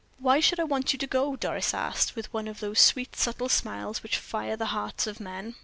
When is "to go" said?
0.97-1.35